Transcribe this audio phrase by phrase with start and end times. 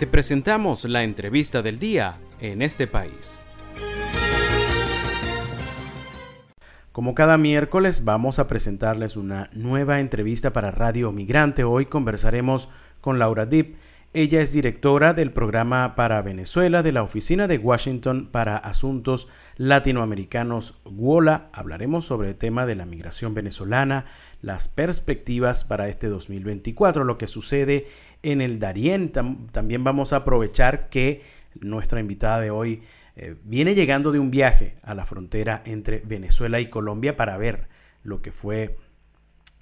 [0.00, 3.38] Te presentamos la entrevista del día en este país.
[6.90, 11.64] Como cada miércoles vamos a presentarles una nueva entrevista para Radio Migrante.
[11.64, 12.70] Hoy conversaremos
[13.02, 13.76] con Laura Deep.
[14.12, 20.80] Ella es directora del programa para Venezuela de la Oficina de Washington para Asuntos Latinoamericanos
[20.84, 21.48] WOLA.
[21.52, 24.06] Hablaremos sobre el tema de la migración venezolana,
[24.42, 27.86] las perspectivas para este 2024, lo que sucede
[28.24, 29.12] en el Darién.
[29.12, 31.22] también vamos a aprovechar que
[31.60, 32.82] nuestra invitada de hoy
[33.14, 37.68] eh, viene llegando de un viaje a la frontera entre Venezuela y Colombia para ver
[38.02, 38.76] lo que fue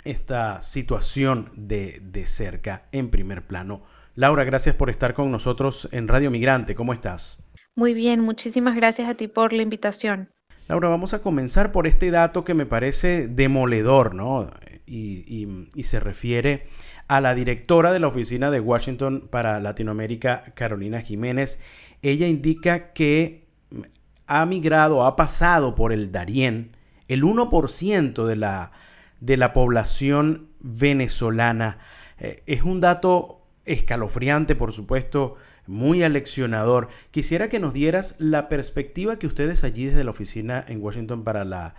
[0.04, 3.82] esta situación de, de cerca en primer plano.
[4.18, 6.74] Laura, gracias por estar con nosotros en Radio Migrante.
[6.74, 7.40] ¿Cómo estás?
[7.76, 10.28] Muy bien, muchísimas gracias a ti por la invitación.
[10.66, 14.50] Laura, vamos a comenzar por este dato que me parece demoledor, ¿no?
[14.86, 15.46] Y,
[15.84, 16.64] se refiere
[17.06, 21.62] a la directora de la Oficina de Washington para Latinoamérica, Carolina Jiménez.
[22.02, 23.46] Ella indica que
[24.26, 28.72] ha migrado, ha pasado por el Darién el 1% de la,
[29.20, 31.78] de la población venezolana.
[32.18, 33.37] Eh, es un dato
[33.68, 36.88] escalofriante, por supuesto, muy aleccionador.
[37.10, 41.44] Quisiera que nos dieras la perspectiva que ustedes allí desde la oficina en Washington para
[41.44, 41.74] la,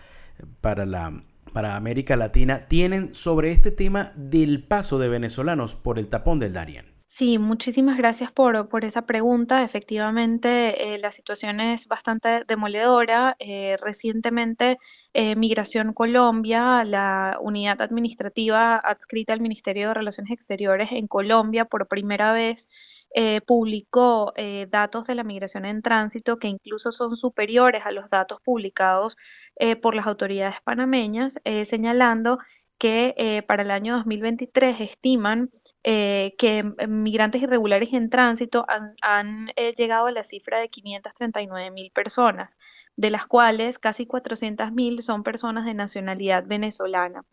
[0.62, 1.24] para la
[1.54, 6.54] para América Latina tienen sobre este tema del paso de venezolanos por el tapón del
[6.54, 6.89] Darién.
[7.20, 9.62] Sí, muchísimas gracias por, por esa pregunta.
[9.64, 13.36] Efectivamente, eh, la situación es bastante demoledora.
[13.40, 14.78] Eh, recientemente,
[15.14, 21.90] eh, Migración Colombia, la unidad administrativa adscrita al Ministerio de Relaciones Exteriores en Colombia, por
[21.90, 22.70] primera vez
[23.14, 24.34] eh, publicó
[24.70, 29.18] datos de la migración en tránsito que incluso son superiores a los datos publicados
[29.58, 32.40] eh, por las autoridades panameñas, señalando
[32.80, 35.50] que para el año 2023 estiman
[35.84, 42.58] que migrantes irregulares en tránsito han, han llegado a la cifra de 539 mil personas,
[42.96, 47.24] de las cuales casi 400 mil son personas de nacionalidad venezolana.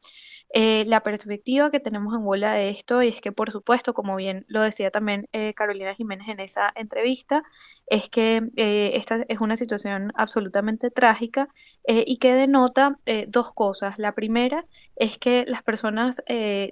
[0.50, 4.44] Eh, la perspectiva que tenemos en bola de esto es que, por supuesto, como bien
[4.48, 7.42] lo decía también eh, Carolina Jiménez en esa entrevista,
[7.86, 11.48] es que eh, esta es una situación absolutamente trágica
[11.88, 12.98] y que denota
[13.28, 13.98] dos cosas.
[13.98, 16.22] La primera es que las personas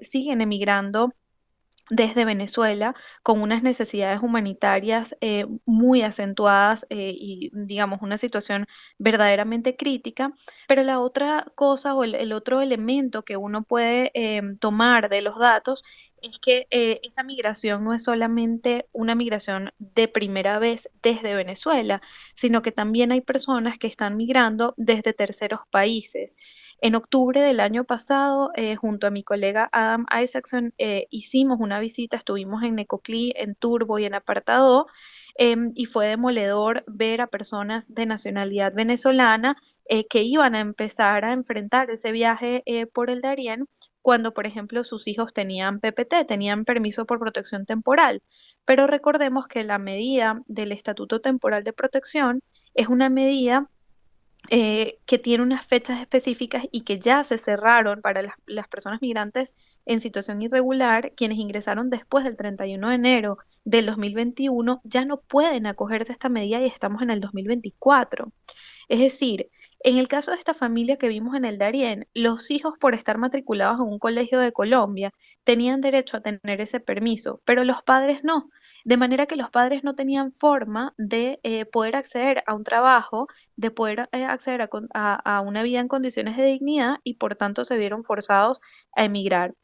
[0.01, 1.13] siguen emigrando
[1.91, 8.67] desde Venezuela con unas necesidades humanitarias eh, muy acentuadas eh, y digamos una situación
[8.99, 10.33] verdaderamente crítica.
[10.69, 15.39] Pero la otra cosa o el, otro elemento que uno puede em, tomar de los
[15.39, 15.83] datos
[16.25, 22.01] es que eh, esta migración no es solamente una migración de primera vez desde Venezuela,
[22.35, 26.37] sino que también hay personas que están migrando desde terceros países.
[26.81, 31.79] En octubre del año pasado, eh, junto a mi colega Adam Isaacson, eh, hicimos una
[31.79, 34.87] visita, estuvimos en Necoclí, en Turbo y en Apartado,
[35.37, 39.57] em, y fue demoledor ver a personas de nacionalidad venezolana
[40.09, 42.65] que iban a empezar a enfrentar ese viaje
[42.95, 43.69] por el Darién
[44.05, 48.23] cuando, por ejemplo, sus hijos tenían PPT, tenían permiso por protección temporal.
[48.67, 52.43] Pero recordemos que la medida del Estatuto Temporal de Protección
[52.75, 53.71] es una medida
[54.51, 59.55] eh, que tiene unas fechas específicas y que ya se cerraron para las, personas migrantes
[59.87, 65.67] en situación irregular, quienes ingresaron después del 31 de enero del 2021, ya no pueden
[65.67, 68.31] acogerse a esta medida y estamos en el 2024.
[68.91, 69.49] Es decir,
[69.85, 73.19] en el caso de esta familia que vimos en el Darién, los hijos por estar
[73.19, 75.13] matriculados en un colegio de Colombia
[75.45, 78.49] tenían derecho a tener ese permiso, pero los padres no.
[78.85, 83.29] De manera que los padres no tenían forma de eh, poder acceder a un trabajo,
[83.57, 87.77] de poder eh, acceder a, una vida en condiciones de dignidad y por tanto se
[87.77, 88.61] vieron forzados
[88.97, 89.55] a emigrar.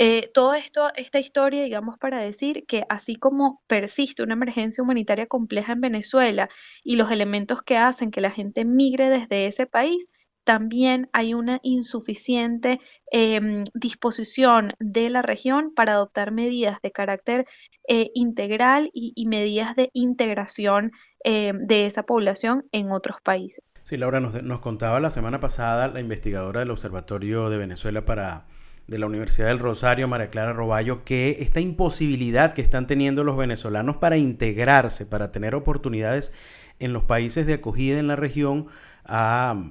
[0.00, 5.26] Eh, todo esto, esta historia, digamos, para decir que así como persiste una emergencia humanitaria
[5.26, 6.48] compleja en Venezuela
[6.84, 10.08] y los elementos que hacen que la gente migre desde ese país,
[10.44, 17.46] también hay una insuficiente em, disposición de la región para adoptar medidas de carácter
[17.88, 20.92] eh, integral y, medidas de integración
[21.24, 23.74] em, de esa población en otros países.
[23.82, 28.46] Sí, Laura, nos, nos, contaba la semana pasada la investigadora del Observatorio de Venezuela para
[28.88, 33.36] de la Universidad del Rosario, María Clara Roballo, que esta imposibilidad que están teniendo los
[33.36, 36.32] venezolanos para integrarse, para tener oportunidades
[36.80, 38.66] en los países de acogida en la región,
[39.04, 39.62] ha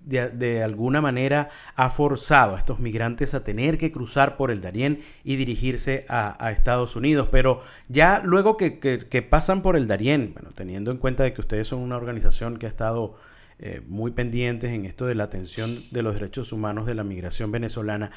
[0.00, 5.00] de, alguna manera ha forzado a estos migrantes a tener que cruzar por el Darién
[5.24, 7.28] y dirigirse a, Estados Unidos.
[7.30, 11.68] Pero ya luego que, pasan por el Darién, bueno, teniendo en cuenta de que ustedes
[11.68, 13.16] son una organización que ha estado
[13.62, 17.52] eh, muy pendientes en esto de la atención de los derechos humanos de la migración
[17.52, 18.10] venezolana,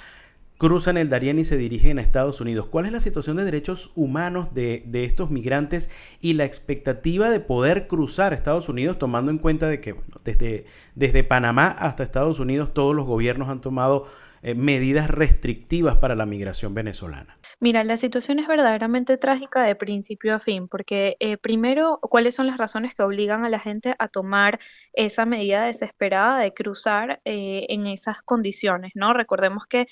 [0.57, 2.67] cruzan el Darién y se dirigen a Estados Unidos.
[2.67, 5.91] ¿Cuál es la situación de derechos humanos de, estos migrantes
[6.21, 10.63] y la expectativa de poder cruzar Estados Unidos, tomando en cuenta de que desde,
[10.95, 14.05] desde Panamá hasta Estados Unidos todos los gobiernos han tomado
[14.43, 17.37] eh, medidas restrictivas para la migración venezolana?
[17.59, 22.47] Mira, la situación es verdaderamente trágica de principio a fin, porque eh, primero, ¿cuáles son
[22.47, 24.59] las razones que obligan a la gente a tomar
[24.93, 28.91] esa medida desesperada de cruzar eh, en esas condiciones?
[28.95, 29.13] ¿no?
[29.13, 29.87] Recordemos que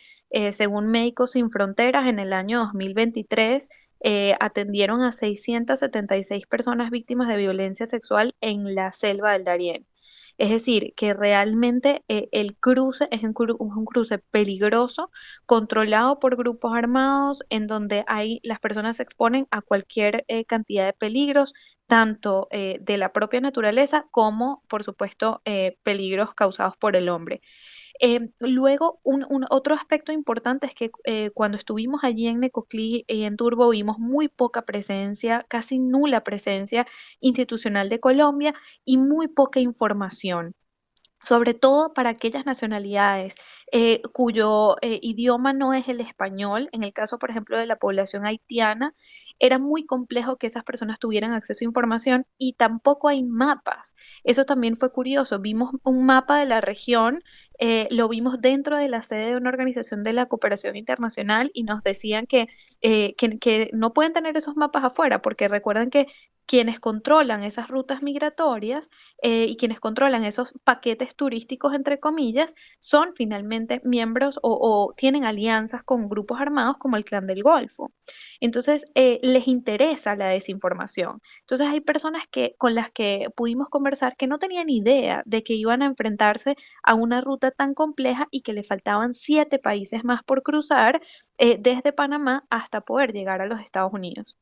[0.51, 3.69] según Médicos Sin Fronteras, en el año 2023
[4.39, 9.85] atendieron a 676 personas víctimas de violencia sexual en la selva del Darién.
[10.41, 13.33] Es decir, que realmente eh, el cruce es un,
[13.85, 15.11] cruce peligroso,
[15.45, 20.87] controlado por grupos armados, en donde hay, las personas se exponen a cualquier eh, cantidad
[20.87, 21.53] de peligros,
[21.85, 25.43] tanto eh, de la propia naturaleza como, por supuesto,
[25.83, 27.41] peligros causados por el hombre.
[28.03, 28.99] Em, luego,
[29.51, 33.99] otro aspecto importante es que eh, cuando estuvimos allí en Necoclí y en Turbo vimos
[33.99, 36.87] muy poca presencia, casi nula presencia
[37.19, 38.55] institucional de Colombia
[38.85, 40.55] y muy poca información
[41.23, 43.35] sobre todo para aquellas nacionalidades
[43.71, 47.77] eh, cuyo eh, idioma no es el español, en el caso, por ejemplo, de la
[47.77, 48.93] población haitiana,
[49.39, 53.95] era muy complejo que esas personas tuvieran acceso a información y tampoco hay mapas.
[54.23, 55.39] Eso también fue curioso.
[55.39, 57.23] Vimos un mapa de la región,
[57.59, 61.63] eh, lo vimos dentro de la sede de una organización de la cooperación internacional y
[61.63, 62.47] nos decían que,
[62.81, 66.07] que, que no pueden tener esos mapas afuera, porque recuerden que
[66.51, 68.89] quienes controlan esas rutas migratorias
[69.23, 76.09] y quienes controlan esos paquetes turísticos, entre comillas, son finalmente miembros o, tienen alianzas con
[76.09, 77.93] grupos armados como el Clan del Golfo.
[78.41, 81.21] Entonces, eh, les interesa la desinformación.
[81.39, 85.53] Entonces, hay personas que, con las que pudimos conversar que no tenían idea de que
[85.53, 90.21] iban a enfrentarse a una ruta tan compleja y que le faltaban siete países más
[90.23, 91.01] por cruzar
[91.37, 94.37] eh, desde Panamá hasta poder llegar a los Estados Unidos.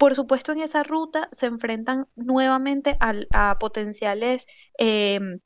[0.00, 4.46] Por supuesto, en esa ruta se enfrentan nuevamente a, potenciales
[4.78, 5.40] em,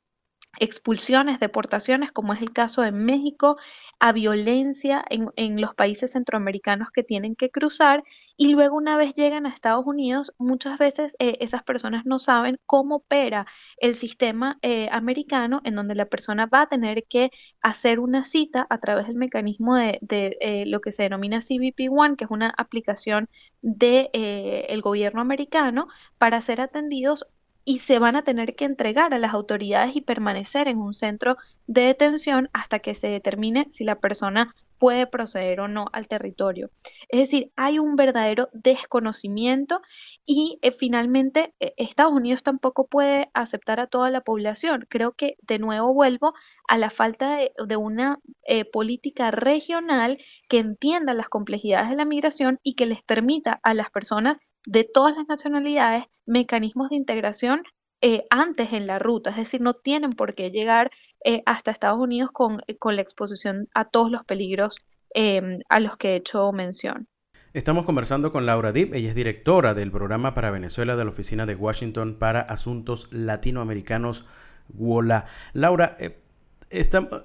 [0.59, 3.57] expulsiones, deportaciones, como es el caso de México,
[3.99, 8.03] a violencia en, los países centroamericanos que tienen que cruzar
[8.37, 12.59] y luego una vez llegan a Estados Unidos, muchas veces eh, esas personas no saben
[12.65, 13.47] cómo opera
[13.77, 17.31] el sistema eh, americano en donde la persona va a tener que
[17.61, 22.15] hacer una cita a través del mecanismo de, eh, lo que se denomina CBP One,
[22.17, 23.29] que es una aplicación
[23.61, 25.87] del de, el gobierno americano
[26.17, 27.25] para ser atendidos
[27.65, 31.35] y se van a tener que entregar a las autoridades y permanecer en un centro
[31.67, 36.69] de detención hasta que se determine si la persona puede proceder o no al territorio.
[37.09, 39.81] Es decir, hay un verdadero desconocimiento
[40.25, 44.85] y eh, finalmente eh, Estados Unidos tampoco puede aceptar a toda la población.
[44.89, 46.33] Creo que de nuevo vuelvo
[46.67, 50.17] a la falta de, una eh, política regional
[50.49, 54.83] que entienda las complejidades de la migración y que les permita a las personas de
[54.83, 57.63] todas las nacionalidades mecanismos de integración
[58.01, 60.91] eh, antes en la ruta, es decir, no tienen por qué llegar
[61.23, 64.77] eh, hasta Estados Unidos con, con, la exposición a todos los peligros
[65.13, 67.07] em, a los que he hecho mención.
[67.53, 71.45] Estamos conversando con Laura Deep, ella es directora del programa para Venezuela de la Oficina
[71.45, 74.27] de Washington para Asuntos Latinoamericanos,
[74.67, 75.25] WOLA.
[75.53, 76.19] Laura, eh,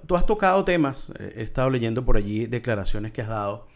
[0.07, 3.67] tú has tocado temas, he estado leyendo por allí declaraciones que has dado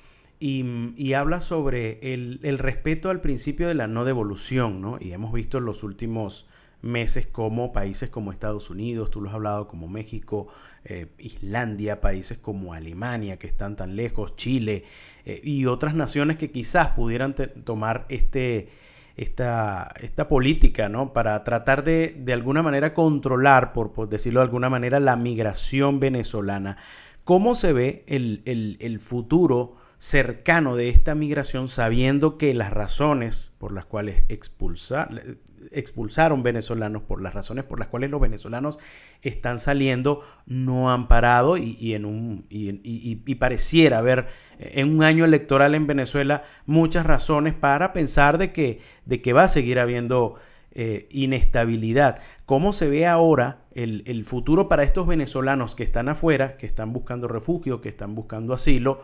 [0.40, 4.98] y, habla sobre el, respeto al principio de la no devolución, ¿no?
[5.00, 6.46] Y hemos visto en los últimos
[6.82, 10.48] meses como países como Estados Unidos, tú lo has hablado, como México,
[10.84, 14.84] eh, Islandia, países como Alemania, que están tan lejos, Chile,
[15.24, 18.69] eh, y otras naciones que quizás pudieran tomar este,
[19.17, 19.94] esta,
[20.29, 21.14] política, ¿no?
[21.14, 26.76] Para tratar de, de alguna manera controlar, por, decirlo de alguna manera, la migración venezolana.
[27.24, 29.76] ¿Cómo se ve el futuro?
[29.98, 37.34] Cercano de esta migración sabiendo que las razones por las cuales expulsaron venezolanos, por las
[37.34, 38.79] razones por las cuales los venezolanos
[39.22, 45.74] están saliendo, no han parado y, en un, y, pareciera haber en un año electoral
[45.74, 50.36] en Venezuela muchas razones para pensar de que, de que va a seguir habiendo
[50.77, 52.20] eh, inestabilidad.
[52.46, 56.93] ¿Cómo se ve ahora el, el futuro para estos venezolanos que están afuera, que están
[56.93, 59.01] buscando refugio, que están buscando asilo?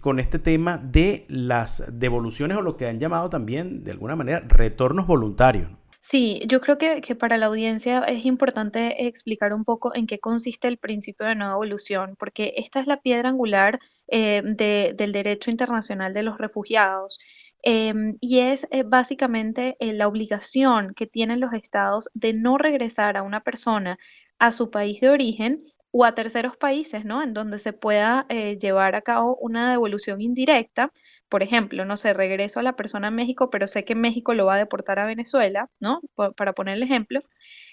[0.00, 4.40] Con este tema de las devoluciones o lo que han llamado también de alguna manera
[4.46, 5.70] retornos voluntarios.
[6.08, 10.68] Sí, yo creo que, para la audiencia es importante explicar un poco en qué consiste
[10.68, 16.12] el principio de no devolución, porque esta es la piedra angular eh, del derecho internacional
[16.14, 17.18] de los refugiados.
[17.62, 23.16] Em, y es eh, básicamente eh, la obligación que tienen los estados de no regresar
[23.16, 23.98] a una persona
[24.38, 25.58] a su país de origen
[25.98, 27.22] o a terceros países, ¿no?
[27.22, 30.92] En donde se pueda eh, llevar a cabo una devolución indirecta.
[31.28, 34.44] Por ejemplo, no sé, regreso a la persona a México, pero sé que México lo
[34.46, 36.00] va a deportar a Venezuela, ¿no?
[36.36, 37.20] para poner el ejemplo.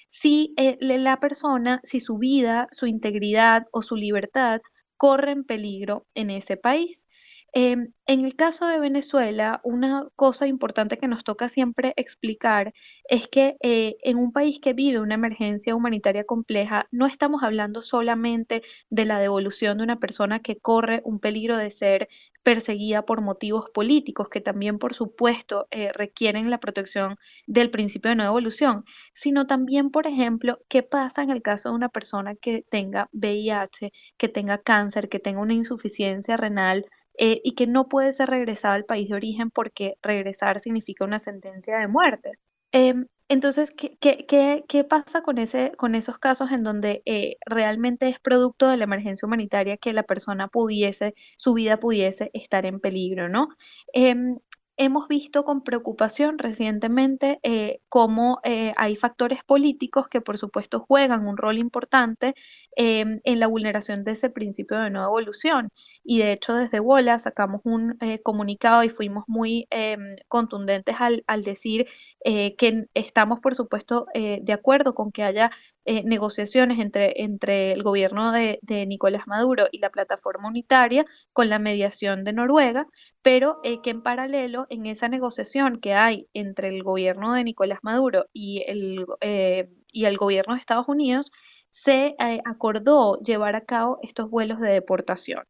[0.09, 4.61] Si eh, la persona, si su vida, su integridad o su libertad
[4.97, 7.05] corre en peligro en ese país.
[7.55, 12.73] Em, en el caso de Venezuela, una cosa importante que nos toca siempre explicar
[13.07, 17.83] es que eh, en un país que vive una emergencia humanitaria compleja, no estamos hablando
[17.83, 22.07] solamente de la devolución de una persona que corre un peligro de ser
[22.41, 28.15] perseguida por motivos políticos, que también, por supuesto, eh, requieren la protección del principio de
[28.15, 28.83] no devolución,
[29.13, 33.91] sino también, por ejemplo, qué pasa en el caso de una persona que tenga VIH,
[34.17, 38.73] que tenga cáncer, que tenga una insuficiencia renal eh, y que no puede ser regresado
[38.75, 42.31] al país de origen porque regresar significa una sentencia de muerte.
[42.71, 48.07] Em, entonces, ¿qué, qué, qué, pasa con, ese, con esos casos en donde eh, realmente
[48.09, 52.79] es producto de la emergencia humanitaria que la persona pudiese, su vida pudiese estar en
[52.79, 53.49] peligro, ¿no?
[53.93, 54.35] Em,
[54.77, 61.27] hemos visto con preocupación recientemente eh, cómo eh, hay factores políticos que por supuesto juegan
[61.27, 62.33] un rol importante
[62.75, 65.69] em, en la vulneración de ese principio de no evolución.
[66.03, 71.23] Y de hecho desde Bola sacamos un eh, comunicado y fuimos muy em, contundentes al,
[71.27, 71.87] al decir
[72.23, 75.51] que estamos por supuesto de acuerdo con que haya
[75.85, 81.59] eh, negociaciones entre, entre el gobierno de, Nicolás Maduro y la plataforma unitaria con la
[81.59, 82.87] mediación de Noruega,
[83.21, 87.79] pero eh, que en paralelo en esa negociación que hay entre el gobierno de Nicolás
[87.81, 91.31] Maduro y el, eh, y el gobierno de Estados Unidos,
[91.69, 95.43] se acordó llevar a cabo estos vuelos de deportación.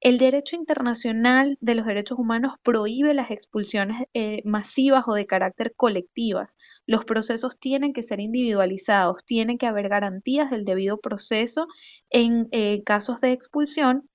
[0.00, 5.74] El derecho internacional de los derechos humanos prohíbe las expulsiones eh, masivas o de carácter
[5.74, 6.56] colectivas.
[6.86, 11.66] Los procesos tienen que ser individualizados, tienen que haber garantías del debido proceso
[12.10, 14.08] en eh, casos de expulsión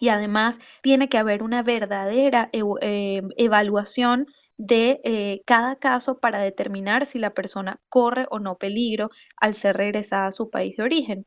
[0.00, 7.18] y además tiene que haber una verdadera eh, evaluación de cada caso para determinar si
[7.18, 11.26] la persona corre o no peligro al ser regresada a su país de origen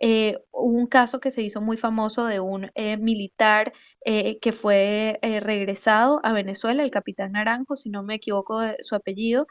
[0.00, 3.72] eh, un caso que se hizo muy famoso de un eh, militar
[4.04, 8.76] eh, que fue eh, regresado a Venezuela, el capitán Naranjo, si no me equivoco de
[8.80, 9.46] su apellido,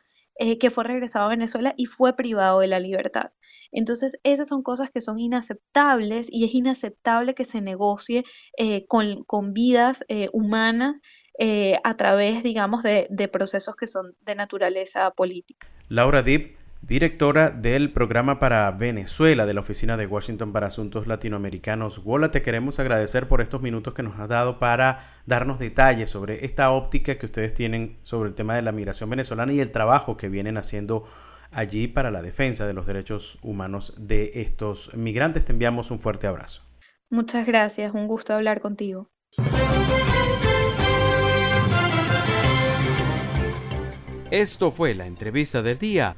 [0.60, 3.30] que fue regresado a Venezuela y fue privado de la libertad.
[3.72, 8.24] Entonces, esas son cosas que son inaceptables y es inaceptable que se negocie
[8.88, 11.02] con, con, vidas humanas
[11.84, 15.68] a través, digamos, de, de procesos que son de naturaleza política.
[15.88, 22.04] Laura Deep, directora del programa para Venezuela de la Oficina de Washington para Asuntos Latinoamericanos.
[22.04, 26.44] Wola, te queremos agradecer por estos minutos que nos has dado para darnos detalles sobre
[26.44, 30.18] esta óptica que ustedes tienen sobre el tema de la migración venezolana y el trabajo
[30.18, 31.06] que vienen haciendo
[31.52, 35.46] allí para la defensa de los derechos humanos de estos migrantes.
[35.46, 36.64] Te enviamos un fuerte abrazo.
[37.10, 39.10] Muchas gracias, un gusto hablar contigo.
[44.32, 46.18] Esto fue la entrevista del día